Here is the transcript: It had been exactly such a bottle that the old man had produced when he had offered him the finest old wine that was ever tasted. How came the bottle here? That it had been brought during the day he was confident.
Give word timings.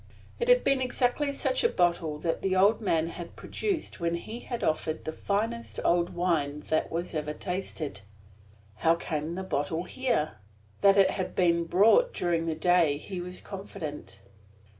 It 0.39 0.47
had 0.47 0.63
been 0.63 0.81
exactly 0.81 1.31
such 1.31 1.63
a 1.63 1.69
bottle 1.69 2.17
that 2.21 2.41
the 2.41 2.55
old 2.55 2.81
man 2.81 3.09
had 3.09 3.35
produced 3.35 3.99
when 3.99 4.15
he 4.15 4.39
had 4.39 4.63
offered 4.63 4.95
him 4.97 5.03
the 5.03 5.11
finest 5.11 5.79
old 5.85 6.09
wine 6.09 6.61
that 6.69 6.91
was 6.91 7.13
ever 7.13 7.33
tasted. 7.35 8.01
How 8.77 8.95
came 8.95 9.35
the 9.35 9.43
bottle 9.43 9.83
here? 9.83 10.39
That 10.81 10.97
it 10.97 11.11
had 11.11 11.35
been 11.35 11.65
brought 11.65 12.15
during 12.15 12.47
the 12.47 12.55
day 12.55 12.97
he 12.97 13.21
was 13.21 13.41
confident. 13.41 14.21